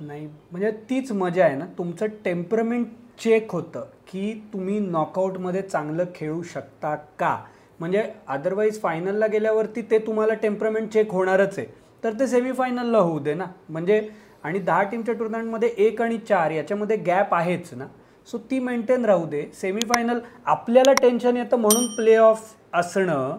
नाही. 0.00 0.26
म्हणजे 0.50 0.70
तीच 0.70 1.12
मजा 1.12 1.44
आहे 1.44 1.56
ना. 1.56 1.64
तुमचं 1.78 2.06
टेम्परमेंट 2.06 2.86
चेक 3.24 3.52
होतं. 3.52 3.82
की 4.08 4.32
तुम्ही 4.52 4.78
नॉकआउटमध्ये 4.80 5.62
चांगलं 5.62 6.04
खेळू 6.14 6.42
शकता 6.42 6.94
का? 7.18 7.36
म्हणजे 7.80 8.02
अदरवाईज 8.28 8.80
फायनलला 8.82 9.26
गेल्यावरती 9.26 9.82
ते 9.90 9.98
तुम्हाला 10.06 10.34
टेम्परमेंट 10.34 10.90
चेक 10.92 11.12
होणारच 11.12 11.58
आहे. 11.58 11.66
तर 12.04 12.18
ते 12.20 12.26
सेमीफायनलला 12.26 12.98
होऊ 12.98 13.18
दे 13.18 13.34
ना. 13.34 13.46
म्हणजे 13.68 14.08
आणि 14.44 14.58
दहा 14.58 14.82
टीमच्या 14.82 15.14
टुर्नामेंटमध्ये 15.14 15.68
एक 15.76 16.02
आणि 16.02 16.18
चार 16.28 16.50
याच्यामध्ये 16.50 16.96
गॅप 16.96 17.34
आहेच 17.34 17.72
ना. 17.72 17.86
सो 18.28 18.38
ती 18.50 18.58
मेंटेन 18.58 19.04
राहू 19.04 19.26
दे. 19.26 19.42
सेमीफायनल 19.60 20.18
आपल्याला 20.46 20.92
टेन्शन 21.02 21.36
येतं 21.36 21.56
म्हणून 21.56 21.86
प्ले 21.96 22.16
ऑफ 22.16 22.54
असणं 22.74 23.36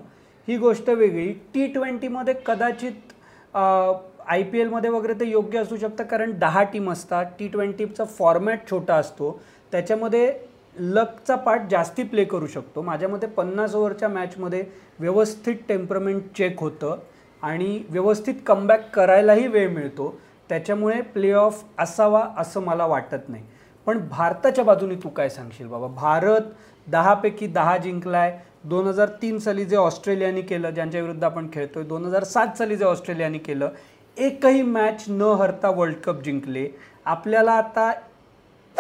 ही 0.48 0.58
गोष्ट 0.58 0.90
वेगळी. 0.90 1.32
टी 1.54 1.68
ट्वेंटीमध्ये 1.74 2.34
कदाचित 2.46 3.14
आय 3.56 4.44
पी 4.44 4.60
एलमध्ये 4.60 4.90
वगैरे 4.90 5.14
ते 5.20 5.26
योग्य 5.26 5.60
असू 5.60 5.78
शकतं 5.78 6.04
कारण 6.04 6.32
दहा 6.40 6.64
टीम 6.64 6.92
असतात. 6.92 7.26
टी 7.40 7.48
ट्वेंटीचा 7.48 8.04
फॉर्मॅट 8.04 8.70
छोटा 8.70 8.96
असतो. 8.96 9.40
त्याच्यामध्ये 9.72 10.32
लकचा 10.80 11.36
पार्ट 11.36 11.62
जास्ती 11.72 12.04
प्ले 12.04 12.24
करू 12.26 12.48
शकतो. 12.48 12.82
माझ्या 12.82 13.10
मते 13.10 13.28
पन्नास 13.28 13.76
ओव्हरच्या 13.76 14.10
मॅचमध्ये 14.10 14.64
व्यवस्थित 15.00 15.56
टेम्परमेंट 15.70 16.24
चेक 16.38 16.60
होतं 16.60 17.00
आणि 17.42 17.84
व्यवस्थित 17.90 18.36
कमबॅक 18.46 18.90
करायलाही 18.94 19.48
वेळ 19.48 19.70
मिळतो. 19.70 20.20
त्याच्यामुळे 20.50 21.02
प्ले 21.02 21.32
ऑफ 21.32 21.64
असावा 21.80 22.26
असं 22.38 22.62
मला 22.62 22.86
वाटत 22.86 23.30
नाही. 23.30 23.44
पण 23.86 24.00
भारताच्या 24.10 24.64
बाजूने 24.64 24.96
तू 24.96 25.10
काय 25.10 25.30
सांगशील 25.30 25.68
बाबा? 25.68 25.88
भारत 25.88 26.42
दहापैकी 26.88 27.48
दहा 27.48 27.78
जिंकलाय. 27.78 28.38
दोन 28.64 28.88
हजार 28.88 29.10
तीन 29.22 29.38
साली 29.40 29.66
जे 29.66 29.76
ऑस्ट्रेलियाने 29.76 30.42
केलं 30.42 30.70
ज्यांच्या 30.70 31.02
विरुद्ध 31.02 31.24
आपण 31.24 31.48
खेळतोय 31.54 31.84
दोन 31.84 32.06
हजार 32.06 32.24
सात 32.24 32.58
साली 32.58 32.76
जे 32.76 32.86
ऑस्ट्रेलियाने 32.86 33.38
केलं 33.38 33.70
एकही 34.18 34.62
मॅच 34.62 35.04
न 35.08 35.22
हरता 35.22 35.70
वर्ल्ड 35.70 35.96
कप 35.96 36.24
जिंकले. 36.24 36.68
आपल्याला 37.06 37.52
आता 37.52 37.92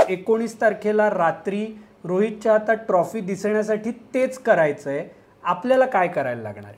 एकोणीस 0.09 0.59
तारखेला 0.61 1.09
रात्री 1.09 1.65
रोहितच्या 2.03 2.51
हातात 2.51 2.77
ट्रॉफी 2.87 3.19
दिसण्यासाठी 3.21 3.91
तेच 4.13 4.37
करायचं 4.39 4.89
आहे 4.89 5.03
आपल्याला 5.43 5.85
काय 5.85 6.07
करायला 6.07 6.41
लागणार 6.41 6.69
आहे? 6.69 6.77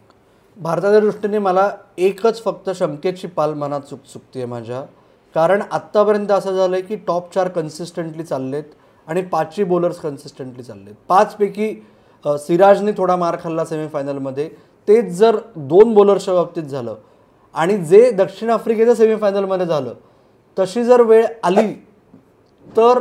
भारताच्या 0.58 1.00
दृष्टीने 1.00 1.40
मला 1.40 1.70
एकच 1.98 2.44
फक्त 2.44 2.70
शंकेची 2.75 3.28
पाल 3.28 3.54
मनात 3.54 3.82
चुक 3.82 4.00
चुकते 4.13 4.46
माझ्या. 4.46 4.82
कारण 5.36 5.62
आत्तापर्यंत 5.72 6.32
असं 6.32 6.56
झालं 6.56 6.75
आहे 6.75 6.82
की 6.84 6.96
टॉप 7.08 7.34
चार 7.34 7.48
कन्सिस्टंटली 7.48 8.24
चाललेत 8.24 8.63
आणि 9.08 9.22
पाचही 9.22 9.63
बॉलर्स 9.63 10.00
कन्सिस्टंटली 10.00 10.63
चाललेत. 10.63 10.94
पाचपैकी 11.10 11.74
सिराजने 12.25 12.92
थोडा 12.98 13.16
मार 13.16 13.36
खाल्ला 13.44 13.66
सेमीफायनलमध्ये 13.66 14.50
तेच 14.88 15.06
जर 15.18 15.38
दोन 15.56 15.94
बॉलर्सच्या 15.94 16.34
बाबतीत 16.34 16.63
झालं 16.63 16.96
आणि 17.56 17.78
जे 17.78 18.10
दक्षिण 18.12 18.50
आफ्रिकेच्या 18.50 18.96
सेमीफायनलमध्ये 18.96 19.66
झालं 19.66 19.94
तशी 20.58 20.84
जर 20.84 21.01
वेळ 21.01 21.25
आली 21.44 21.74
तर 22.68 23.00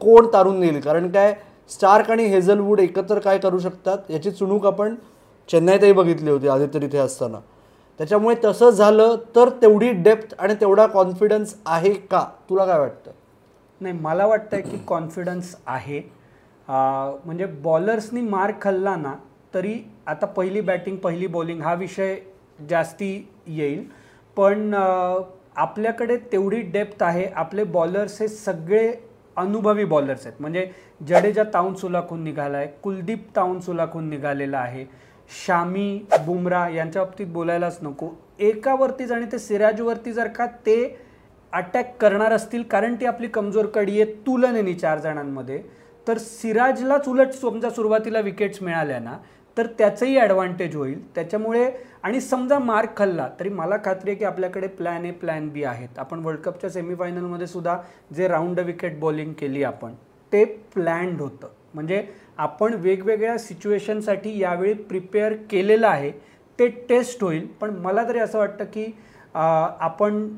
कोण 0.00 0.26
तारून 0.32 0.58
नेईल 0.60 0.80
कारण 0.80 1.10
काय? 1.10 1.34
स्टार्क 1.70 2.10
आणि 2.10 2.24
हेझलवूड 2.24 2.80
एकत्र 2.80 3.18
काय 3.18 3.38
करू 3.38 3.58
शकतात 3.58 4.10
याची 4.10 4.30
चुणूक 4.30 4.66
आपण 4.66 4.94
चेन्नईतही 5.48 5.92
बघितली 5.92 6.30
होती 6.30 6.48
आदित्य 6.48 6.84
इथे 6.86 6.98
असताना. 6.98 7.38
त्याच्यामुळे 8.00 8.34
तसं 8.44 8.70
झालं 8.70 9.16
तर 9.36 9.48
तेवढी 9.62 9.90
डेप्थ 9.92 10.34
आणि 10.38 10.54
तेवढा 10.60 10.86
कॉन्फिडन्स 10.86 11.54
आहे 11.66 11.92
का? 12.10 12.24
तुला 12.50 12.64
काय 12.66 12.78
वाटतं? 12.78 13.10
नाही 13.80 13.94
मला 14.00 14.26
वाटतं 14.26 14.60
की 14.60 14.78
कॉन्फिडन्स 14.86 15.54
आहे. 15.66 16.00
म्हणजे 16.68 17.46
बॉलर्सनी 17.62 18.20
मार 18.20 18.52
खाल्ला 18.62 18.94
ना 18.96 19.14
तरी 19.54 19.74
आता 20.06 20.26
पहिली 20.26 20.60
बॅटिंग 20.60 20.96
पहिली 20.96 21.26
बॉलिंग 21.26 21.60
हा 21.62 21.74
विषय 21.74 22.16
जास्ती 22.70 23.28
येईल. 23.46 23.84
पण 24.36 24.74
आपल्याकडे 24.74 26.16
तेवढी 26.32 26.60
डेप्थ 26.62 27.02
आहे. 27.02 27.26
आपले 27.26 27.64
बॉलर्स 27.64 28.20
हे 28.20 28.28
सगळे 28.28 28.92
अनुभवी 29.36 29.84
बॉलर्स 29.84 30.26
आहेत. 30.26 30.40
म्हणजे 30.40 30.70
जडेजा 31.00 31.42
ताऊन 31.54 31.74
सुलाखून 31.74 32.22
निघाला 32.24 32.56
आहे 32.56 32.66
कुलदीप 32.82 33.26
ताऊन 33.36 33.60
सुलाखून 33.60 34.08
निघालेला 34.10 34.58
आहे 34.58 34.84
शामी 35.30 36.04
बुमरा 36.26 36.68
यांच्या 36.68 37.02
बाबतीत 37.02 37.26
बोलायलाच 37.26 37.78
नको. 37.82 38.08
एकावरतीच 38.38 39.12
आणि 39.12 39.26
ते 39.32 39.38
सिराजवरती 39.38 40.12
जर 40.12 40.28
का 40.28 40.46
ते 40.66 40.76
अटॅक 41.52 41.96
करणार 42.00 42.32
असतील 42.32 42.62
कारण 42.62 42.94
ती 43.00 43.06
आपली 43.06 43.28
कमजोर 43.28 43.66
कडी 43.74 44.00
आहे 44.00 44.12
तुलनेने 44.26 44.74
चार 44.74 44.98
जणांमध्ये 44.98 45.62
तर 46.06 46.18
सिराजलाच 46.18 47.08
उलट 47.08 47.32
समजा 47.34 47.70
सुरुवातीला 47.70 48.20
विकेट्स 48.20 48.62
मिळाल्या 48.62 48.98
ना 49.00 49.16
तर 49.56 49.66
त्याचंही 49.78 50.16
ॲडव्हान्टेज 50.18 50.74
होईल. 50.76 51.00
त्याच्यामुळे 51.14 51.70
आणि 52.02 52.20
समजा 52.20 52.58
मार्क 52.58 52.96
खाल्ला 52.96 53.28
तरी 53.40 53.48
मला 53.48 53.76
खात्री 53.84 54.10
आहे 54.10 54.18
की 54.18 54.24
आपल्याकडे 54.24 54.66
प्लॅन 54.66 55.04
ए 55.04 55.10
प्लॅन 55.10 55.48
बी 55.48 55.64
आहेत. 55.64 55.98
आपण 55.98 56.24
वर्ल्ड 56.24 56.40
कपच्या 56.40 56.70
सेमीफायनलमध्ये 56.70 57.46
सुद्धा 57.46 57.76
जे 58.16 58.28
राऊंड 58.28 58.60
विकेट 58.60 58.98
बॉलिंग 59.00 59.32
केली 59.38 59.62
आपण 59.64 59.94
ते 60.32 60.44
प्लॅन्ड 60.74 61.20
होतं. 61.20 61.48
म्हणजे 61.74 62.02
आपण 62.38 62.74
वेगवेगळ्या 62.74 63.36
सिच्युएशनसाठी 63.38 64.38
यावेळी 64.38 64.72
प्रिपेअर 64.74 65.32
केलेलं 65.50 65.86
आहे 65.86 66.10
ते 66.58 66.66
टेस्ट 66.88 67.22
होईल. 67.24 67.46
पण 67.60 67.70
मला 67.82 68.08
तरी 68.08 68.18
असं 68.18 68.38
वाटतं 68.38 68.64
की 68.74 68.86
आपण 69.34 70.28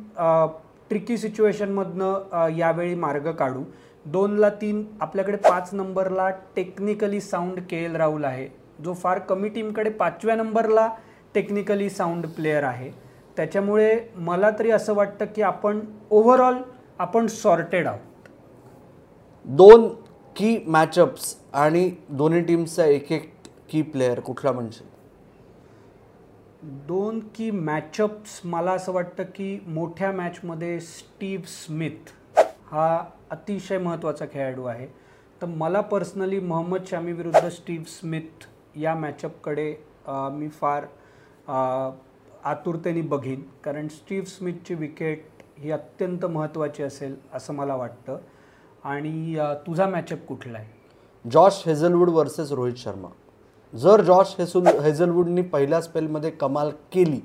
ट्रिकी 0.88 1.16
सिच्युएशनमधनं 1.18 2.48
यावेळी 2.56 2.94
मार्ग 2.94 3.30
काढू. 3.32 3.62
दोनला 4.06 4.48
तीन 4.60 4.84
आपल्याकडे 5.00 5.36
पाच 5.48 5.70
नंबरला 5.72 6.28
technically 6.56 7.20
sound 7.20 7.60
K 7.70 7.84
L 7.84 7.96
Rahul 7.96 8.24
आहे. 8.24 8.48
जो 8.84 8.92
फार 8.94 9.18
कमी 9.18 9.48
टीमकडे 9.48 9.90
पाचव्या 9.90 10.36
नंबरला 10.36 10.88
टेक्निकली 11.34 11.88
साऊंड 11.90 12.26
प्लेअर 12.26 12.62
आहे. 12.64 12.90
त्याच्यामुळे 13.36 13.98
मला 14.16 14.50
तरी 14.58 14.70
असं 14.70 14.94
वाटतं 14.94 15.24
की 15.34 15.42
आपण 15.42 15.80
ओव्हरऑल 16.10 16.56
आपण 16.98 17.26
सॉर्टेड 17.26 17.86
आहोत 17.86 18.07
दोन 19.46 19.88
की 20.36 20.58
मॅचअप्स 20.66 21.34
आणि 21.54 21.90
दोन्ही 22.08 22.40
टीमचा 22.44 22.84
एक 22.84 23.12
एक 23.12 23.32
की 23.70 23.82
प्लेअर 23.82 24.20
कुठला 24.20 24.52
म्हणजे 24.52 24.86
दोन 26.88 27.20
की 27.34 27.50
मॅचअप्स 27.50 28.40
मला 28.44 28.72
असं 28.72 28.92
वाटतं 28.92 29.22
की 29.34 29.58
मोठ्या 29.66 30.10
मॅचमध्ये 30.12 30.78
स्टीव्ह 30.80 31.44
स्मिथ 31.48 32.12
हा 32.70 33.04
अतिशय 33.30 33.78
महत्त्वाचा 33.78 34.24
खेळाडू 34.32 34.64
आहे. 34.64 34.86
तर 35.42 35.46
मला 35.46 35.80
पर्सनली 35.80 36.40
मोहम्मद 36.40 36.86
शामी 36.86 37.12
विरुद्ध 37.12 37.48
स्टीव्ह 37.48 37.84
स्मिथ 37.88 38.46
या 38.78 38.94
मॅचअपकडे 38.94 39.74
मी 40.08 40.48
फार 40.48 40.86
आतुरतेने 42.44 43.00
बघीन. 43.02 43.42
कारण 43.64 43.88
स्टीव्ह 43.88 44.26
स्मिथची 44.28 44.74
विकेट 44.74 45.24
ही 45.58 45.70
अत्यंत 45.70 46.24
महत्त्वाची 46.26 46.82
असेल 46.82 47.16
असं 47.34 47.54
मला 47.54 47.76
वाटतं. 47.76 48.18
आणि 48.88 49.36
तुझा 49.66 49.86
मॅचअप 49.86 50.18
कुठला 50.28 50.58
आहे? 50.58 50.66
Josh 51.24 51.62
Hazlewood 51.66 52.10
versus 52.10 52.52
Rohit 52.52 52.74
Sharma. 52.76 53.08
जर 53.72 54.00
जॉश 54.00 54.34
हेसुल 54.38 54.66
हेझलवूडनी 54.82 55.42
पहिल्या 55.42 55.80
स्पेलमध्ये 55.80 56.30
कमाल 56.30 56.70
केली 56.92 57.20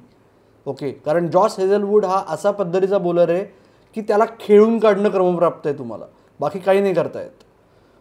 ओके 0.66 0.90
कारण 1.06 1.30
जॉश 1.32 1.56
हेझलवूड 1.60 2.06
हा 2.06 2.22
असा 2.34 2.52
पद्धतीचा 2.52 2.98
बॉलर 2.98 3.30
आहे 3.30 3.44
की 3.96 4.02
त्याला 4.02 4.26
खेळून 4.40 4.78
काढणं 4.80 5.10
क्रमप्राप्त 5.10 5.68
आहे 5.68 5.78
तुम्हाला. 5.78 6.06
बाकी 6.40 6.60
काही 6.60 6.82
नाही 6.82 6.94
करता 6.94 7.22
येत 7.22 7.44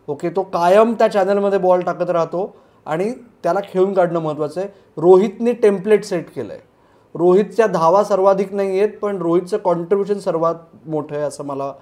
ओके 0.08 0.30
तो 0.36 0.42
कायम 0.42 0.94
त्या 0.98 1.08
चॅनलमध्ये 1.08 1.58
बॉल 1.58 1.80
टाकत 1.80 2.10
राहतो 2.10 2.44
आणि 2.86 3.10
त्याला 3.42 3.60
खेळून 3.64 3.92
काढणं 3.94 4.20
महत्त्वाचं 4.20 4.60
आहे. 4.60 4.68
रोहितने 4.96 5.52
टेम्पलेट 5.52 6.04
सेट 6.04 6.34
केलं 6.34 6.52
आहे 6.52 6.70
रोहितच्या 7.14 7.66
धावा 7.66 8.02
सर्वाधिक 8.04 8.52
नाही 8.54 8.78
आहेत 8.78 8.98
पण 8.98 9.16
रोहितचं 9.16 9.58
कॉन्ट्रीब्युशन 9.58 10.18
सर्वात 10.18 10.54
मोठं 10.86 11.14
आहे 11.16 11.24
असं 11.24 11.44
मला 11.44 11.72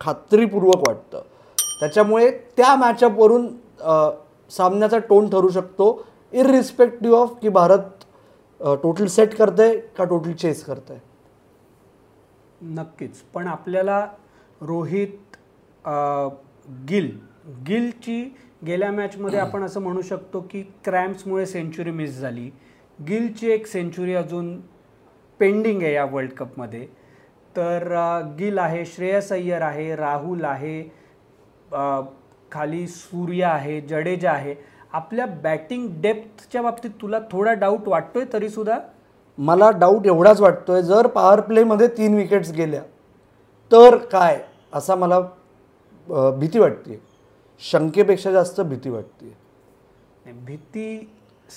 खात्रीपूर्वक 0.00 0.88
वाटतं. 0.88 1.22
त्याच्यामुळे 1.80 2.30
त्या 2.56 2.74
मॅचअपवरून 2.76 3.46
सामन्याचा 4.50 4.98
टोन 5.08 5.28
ठरू 5.30 5.48
शकतो 5.48 5.86
इरिस्पेक्टिव्ह 6.32 7.18
ऑफ 7.18 7.34
की 7.42 7.48
भारत 7.48 8.04
टोटल 8.82 9.06
सेट 9.06 9.34
करतंय 9.34 9.78
का 9.98 10.04
टोटल 10.04 10.32
चेस 10.32 10.64
करतंय. 10.64 10.98
नक्कीच. 12.62 13.20
पण 13.34 13.46
आपल्याला 13.48 14.06
रोहित 14.60 15.36
गिल 16.88 17.10
गिलची 17.68 18.22
गेल्या 18.66 18.90
मॅचमध्ये 18.92 19.38
आपण 19.38 19.62
असं 19.62 19.80
म्हणू 19.80 20.02
शकतो 20.02 20.40
की 20.50 20.62
क्रॅम्प्समुळे 20.84 21.46
सेंचुरी 21.46 21.90
मिस 21.90 22.18
झाली. 22.20 22.50
गिलची 22.98 23.50
एक 23.50 23.66
सेंचुरी 23.66 24.14
अजून 24.14 24.56
पेंडिंग 25.40 25.82
आहे 25.82 25.92
या 25.92 26.04
वर्ल्ड 26.04 26.32
कपमध्ये 26.32 26.86
तर 27.56 27.88
गिल 28.38 28.58
आहे 28.58 28.84
श्रेयस 28.86 29.32
अय्यर 29.32 29.62
आहे 29.62 29.94
राहुल 29.96 30.44
आहे 30.44 30.82
खाली 32.52 32.86
सूर्य 32.86 33.44
आहे 33.44 33.80
जडेजा 33.80 34.30
आहे. 34.32 34.54
आपल्या 34.92 35.26
बॅटिंग 35.42 35.88
डेप्थच्या 36.02 36.62
बाबतीत 36.62 36.90
तुला 37.00 37.18
थोडा 37.32 37.52
डाऊट 37.52 37.88
वाटतोय 37.88 38.24
तरीसुद्धा 38.32 38.78
मला 39.38 39.70
डाऊट 39.78 40.06
एवढाच 40.06 40.40
वाटतोय 40.40 40.82
जर 40.82 41.06
पॉवर 41.14 41.40
प्लेमध्ये 41.40 41.86
तीन 41.96 42.14
विकेट्स 42.16 42.50
गेल्या 42.52 42.82
तर 43.70 43.96
काय? 44.12 44.38
असा 44.72 44.94
मला 44.94 45.20
भीती 46.38 46.58
वाटते 46.58 47.00
शंकेपेक्षा 47.62 48.32
जास्त 48.32 48.60
भीती 48.60 48.90
वाटते 48.90 49.32
भीती 50.46 51.08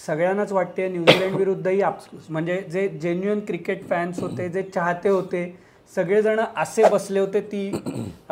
सगळ्यांनाच 0.06 0.52
वाटते 0.52 0.88
न्यूझीलंड 0.90 1.36
विरुद्धही 1.36 1.82
आप 1.82 2.00
म्हणजे 2.30 2.60
जे 2.72 2.88
जेन्युअन 3.02 3.40
क्रिकेट 3.48 3.88
फॅन्स 3.90 4.20
होते 4.20 4.48
जे 4.50 4.62
चाहते 4.64 5.10
होते 5.10 5.46
सगळेजण 5.94 6.40
असे 6.58 6.90
बसले 6.92 7.20
होते 7.20 7.42
ती 7.52 7.70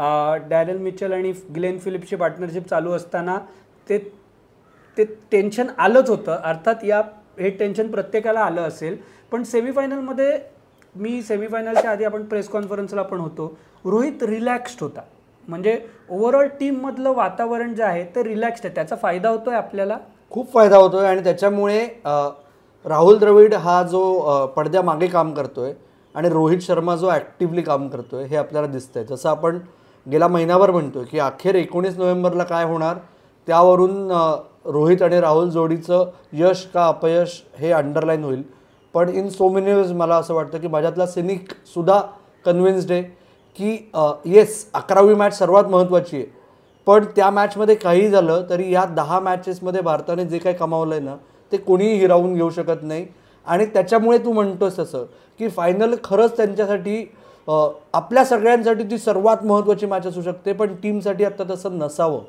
डॅरेल 0.50 0.78
मिचल 0.78 1.14
आणि 1.14 1.32
ग्लेन 1.56 1.78
फिलिप्सची 1.80 2.16
पार्टनरशिप 2.16 2.68
चालू 2.70 2.92
असताना 2.92 3.38
ते 3.88 3.98
ते 4.98 5.04
टेन्शन 5.32 5.68
आलंच 5.78 6.10
होतं. 6.10 6.32
अर्थात 6.34 6.84
या 6.84 7.02
हे 7.40 7.50
टेन्शन 7.50 7.92
प्रत्येकाला 7.92 8.40
आलं 8.40 8.62
असेल. 8.62 8.98
पण 9.32 9.44
सेमीफायनलमध्ये 9.44 10.38
मी 10.96 11.22
सेमीफायनलच्या 11.22 11.92
आधी 11.92 12.04
आपण 12.06 12.24
प्रेस 12.26 12.48
कॉन्फरन्सला 12.50 13.02
पण 13.04 13.20
होतो. 13.20 13.48
रोहित 13.86 14.24
रिलॅक्स्ड 14.24 14.82
होता. 14.82 15.02
म्हणजे 15.48 15.80
ओव्हरऑल 16.10 16.48
टीममधलं 16.60 17.14
वातावरण 17.16 17.74
जे 17.76 17.84
आहे 17.84 18.04
ते 18.16 18.24
रिलॅक्स्ड 18.24 18.66
आहे. 18.66 18.76
त्याचा 18.76 18.96
फायदा 18.96 19.30
होतोय 19.30 19.56
आपल्याला? 19.56 19.98
खूप 20.32 20.54
फायदा 20.54 20.78
होतोय 20.78 21.08
आणि 21.08 21.24
त्याच्यामुळे 21.24 21.86
राहुल 22.86 23.18
द्रविड 23.18 23.54
हा 23.54 23.82
जो 23.84 24.46
पडद्यामागे 24.56 25.08
काम 25.08 25.34
करतोय 25.34 25.74
आणि 26.16 26.30
रोहित 26.30 26.60
शर्मा 26.62 26.96
जो 26.96 27.10
ॲक्टिव्हली 27.10 27.62
काम 27.62 27.88
करतोय 27.90 28.26
हे 28.26 28.36
आपल्याला 28.36 28.68
दिसतंय. 28.68 29.04
जसं 29.04 29.30
आपण 29.30 29.58
गेला 30.06 30.28
महिनाभर 30.28 30.72
म्हणतोय 30.72 31.04
की 31.04 31.20
अखेर 31.20 31.56
एकोणीस 31.56 31.98
नोव्हेंबरला 31.98 32.44
काय 32.44 32.66
होणार 32.66 32.98
त्यावरून 33.48 34.12
रोहित 34.66 35.02
आणि 35.04 35.20
राहुल 35.22 35.50
जोडीचं 35.50 36.10
यश 36.34 36.66
का 36.74 36.88
अपयश 36.88 37.42
हे 37.60 37.72
अंडरलाईन 37.72 38.24
होईल. 38.24 38.44
पण 38.94 39.10
इन 39.10 39.30
सो 39.30 39.50
मेनी 39.50 39.74
वेज 39.74 39.92
मला 39.92 40.16
असं 40.16 40.34
वाटतं 40.34 40.60
की 40.60 40.68
माझ्यातला 40.68 41.06
सिनिकसुद्धा 41.08 42.00
कन्व्हिन्स्ड 42.46 42.92
आहे 42.92 43.02
की 43.60 43.92
येस 44.26 44.66
अकरावी 44.74 45.14
मॅच 45.16 45.38
सर्वात 45.38 45.64
महत्त्वाची 45.64 46.18
आहे. 46.18 46.26
पण 46.88 47.06
त्या 47.16 47.30
मॅचमध्ये 47.30 47.76
काही 47.76 48.08
झालं 48.10 48.44
तरी 48.50 48.72
या 48.74 48.84
दहा 48.86 49.20
मॅचेसमध्ये 49.20 49.82
भारताने 49.82 50.26
जे 50.26 50.38
काही 50.38 50.56
कमावलं 50.56 50.96
आहे 50.96 51.04
ना 51.04 51.16
ते 51.52 51.58
कोणीही 51.58 51.98
हिरावून 52.00 52.34
घेऊ 52.34 52.50
शकत 52.50 52.84
नाही. 52.84 53.06
आणि 53.48 53.66
त्याच्यामुळे 53.66 54.18
तू 54.18 54.32
म्हणतोस 54.34 54.78
तसं 54.80 55.06
की 55.40 55.50
फायनल 55.50 55.96
खरंच 56.04 56.36
त्यांच्यासाठी 56.38 57.06
आपल्या 57.48 58.24
सगळ्यांसाठी 58.26 58.84
ती 58.92 58.98
सर्वात 58.98 59.44
महत्त्वाची 59.46 59.86
मॅच 59.86 60.06
असू 60.08 60.22
शकते 60.22 60.54
पण 60.54 60.76
टीमसाठी 60.84 61.24
आत्ता 61.24 61.44
तसं 61.50 61.78
नसावं. 61.80 62.22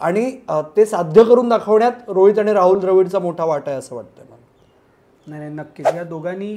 आणि 0.00 0.30
ते 0.76 0.84
साध्य 0.86 1.24
करून 1.24 1.48
दाखवण्यात 1.48 2.08
रोहित 2.08 2.38
आणि 2.38 2.52
राहुल 2.52 2.78
द्रविडचा 2.80 3.18
मोठा 3.18 3.44
वाटा 3.44 3.70
आहे 3.70 3.78
असं 3.78 3.96
वाटतं 3.96 4.22
मला. 4.30 4.36
नाही 5.26 5.40
नाही 5.40 5.54
नक्कीच. 5.54 5.86
या 5.86 6.04
दोघांनी 6.04 6.54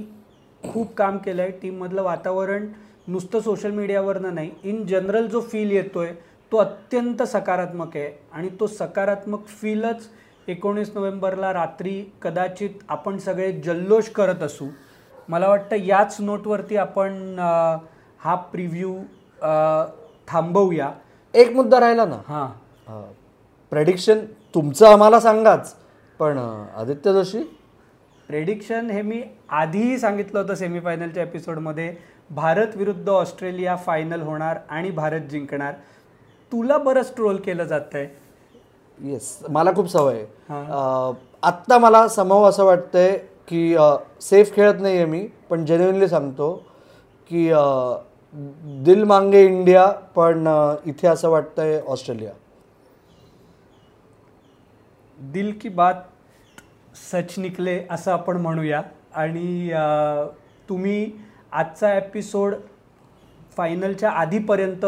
खूप 0.63 0.93
काम 0.97 1.17
केलं 1.17 1.41
आहे 1.41 1.51
टीममधलं 1.61 2.03
वातावरण 2.03 2.65
नुसतं 3.07 3.39
सोशल 3.39 3.71
मीडियावरनं 3.71 4.35
नाही. 4.35 4.51
इन 4.63 4.85
जनरल 4.87 5.27
जो 5.27 5.41
फील 5.41 5.71
येतोय 5.71 6.11
तो 6.51 6.57
अत्यंत 6.57 7.23
सकारात्मक 7.23 7.95
आहे. 7.97 8.11
आणि 8.33 8.49
तो 8.59 8.67
सकारात्मक 8.67 9.45
फीलच 9.47 10.07
एकोणीस 10.47 10.91
नोव्हेंबरला 10.95 11.51
रात्री 11.53 12.01
कदाचित 12.21 12.69
आपण 12.89 13.17
सगळे 13.17 13.51
जल्लोष 13.61 14.09
करत 14.09 14.43
असू. 14.43 14.67
मला 15.29 15.47
वाटतं 15.49 15.75
याच 15.75 16.17
नोटवरती 16.19 16.77
आपण 16.77 17.39
हा 18.19 18.35
प्रिव्ह्यू 18.51 18.95
थांबवूया. 20.27 20.91
एक 21.33 21.55
मुद्दा 21.55 21.79
राहिला 21.79 22.05
ना? 22.05 22.17
हां. 22.27 23.01
प्रेडिक्शन 23.71 24.19
तुमचं 24.55 24.87
आम्हाला 24.87 25.19
सांगाच. 25.19 25.73
पण 26.19 26.37
आदित्य 26.37 27.13
जोशी? 27.13 27.41
प्रेडिक्शन 28.27 28.89
हे 28.89 29.01
मी 29.01 29.21
आधीही 29.49 29.97
सांगितलं 29.99 30.39
होतं 30.39 30.55
सेमीफायनलच्या 30.55 31.23
एपिसोडमध्ये 31.23 31.95
भारत 32.29 32.75
विरुद्ध 32.75 33.09
ऑस्ट्रेलिया 33.09 33.75
फायनल 33.75 34.21
होणार 34.21 34.57
आणि 34.69 34.91
भारत 34.91 35.21
जिंकणार. 35.21 35.73
तुला 36.51 36.77
बरंच 36.77 37.13
ट्रोल 37.15 37.37
केलं 37.37 37.63
जात 37.63 37.93
आहे 37.93 38.07
येस 39.03 39.37
मला 39.49 39.71
खूप 39.75 39.87
सवय 39.89 40.13
आहे. 40.13 41.13
आत्ता 41.43 41.77
मला 41.77 42.07
समव 42.07 42.43
असं 42.49 42.65
वाटतंय 42.65 43.17
की 43.47 43.75
सेफ 44.21 44.53
खेळत 44.55 44.81
नाही 44.81 44.95
आहे 44.95 45.05
मी 45.05 45.27
पण 45.49 45.65
जेन्युनली 45.65 46.07
सांगतो 46.07 46.53
की 47.29 47.49
दिल 48.85 49.03
मांगे 49.03 49.43
इंडिया 49.45 49.85
पण 50.15 50.47
इथे 50.85 51.07
असं 51.07 51.29
वाटतंय 51.29 51.79
ऑस्ट्रेलिया. 51.87 52.31
दिल 55.17 55.53
की 55.61 55.69
बात 55.69 55.93
सच 57.11 57.37
निकले 57.39 57.79
असं 57.91 58.11
आपण 58.11 58.37
म्हणूया. 58.37 58.81
आणि 59.15 59.71
तुम्ही 60.69 61.11
आजचा 61.51 61.93
एपिसोड 61.97 62.55
फायनलच्या 63.57 64.09
आधीपर्यंत 64.11 64.85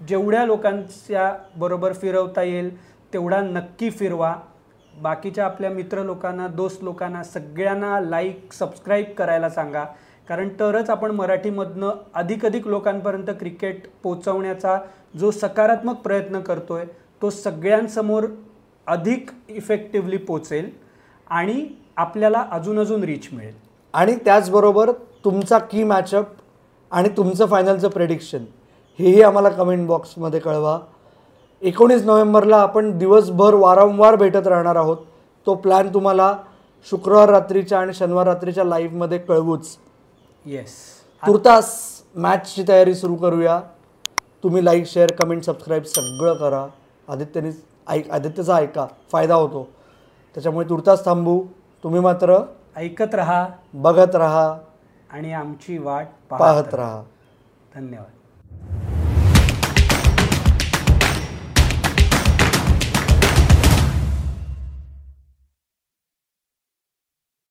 जेवढ्या 0.00 0.44
लोकांच्या 0.44 1.32
बरोबर 1.56 1.92
फिरवता 1.92 2.42
येईल 2.42 2.70
तेवढा 3.16 3.40
नक्की 3.40 3.88
फिरवा. 3.90 4.34
बाकीच्या 4.94 5.44
आपल्या 5.44 5.68
मित्र 5.70 6.02
लोकांना 6.04 6.46
दोस्त 6.46 6.82
लोकांना 6.84 7.22
सगळ्यांना 7.24 7.98
लाईक 8.00 8.52
सबस्क्राईब 8.52 9.12
करायला 9.18 9.48
सांगा. 9.50 9.84
कारण 10.28 10.48
तरच 10.60 10.90
आपण 10.90 11.10
मराठीमधनं 11.10 11.90
अधिकाधिक 12.14 12.66
लोकांपर्यंत 12.66 13.30
क्रिकेट 13.40 13.86
पोचवण्याचा 14.02 14.76
जो 15.18 15.30
सकारात्मक 15.30 16.00
प्रयत्न 16.00 16.40
करतो 16.40 16.74
आहे 16.74 16.86
तो 17.22 17.30
सगळ्यांसमोर 17.30 18.24
अधिक 18.86 19.30
इफेक्टिव्हली 19.48 20.16
पोचेल 20.16 20.70
आणि 21.30 21.66
आपल्याला 21.96 22.44
अजून 22.52 22.78
अजून 22.78 23.04
रीच 23.04 23.28
मिळेल. 23.32 23.54
आणि 23.94 24.16
त्याचबरोबर 24.24 24.92
तुमचा 25.24 25.58
की 25.58 25.84
मॅचअप 25.84 26.26
आणि 26.92 27.08
तुमचं 27.16 27.46
फायनलचं 27.46 27.88
प्रेडिक्शन 27.88 28.44
हेही 28.98 29.22
आम्हाला 29.22 29.48
कमेंट 29.48 29.86
बॉक्समध्ये 29.88 30.40
कळवा. 30.40 30.78
एकोणीस 31.60 32.02
नोव्हेंबरला 32.02 32.56
आपण 32.56 32.98
दिवसभर 32.98 33.54
वारंवार 33.54 34.16
भेटत 34.16 34.46
राहणार 34.46 34.76
आहोत. 34.76 34.96
तो 35.46 35.54
प्लॅन 35.54 35.94
तुम्हाला 35.94 36.38
शुक्रवार 36.90 37.28
रात्रीच्या 37.28 37.80
आणि 37.80 37.94
शनिवार 37.94 38.26
रात्रीच्या 38.26 38.64
लाईव्हमध्ये 38.64 39.18
कळवूच. 39.18 39.76
येस 40.44 40.74
तुर्तास 41.26 41.80
मॅचची 42.14 42.64
तयारी 42.68 42.94
सुरू 42.94 43.14
करूया. 43.14 43.60
तुम्ही 44.42 44.64
लाईक 44.64 44.86
शेअर 44.86 45.12
कमेंट 45.12 45.42
सबस्क्राईब 45.42 45.82
सगळं 45.82 46.34
करा. 46.34 46.66
आदित्यने 47.08 47.50
ऐक 47.88 48.10
आदित्यचा 48.10 48.56
ऐका. 48.56 48.86
फायदा 49.12 49.34
होतो. 49.34 49.68
त्याच्यामुळे 50.34 50.68
तुर्तास 50.68 51.04
थांबू. 51.04 51.44
तुम्ही 51.82 52.00
मात्र 52.00 52.38
ऐकत 52.76 53.14
राहा. 53.14 53.48
बघत 53.74 54.16
राहा. 54.16 54.58
आणि 55.10 55.32
आमची 55.32 55.78
वाट 55.78 56.06
पाहत 56.30 56.74
राहा. 56.74 57.02
धन्यवाद. 57.74 58.15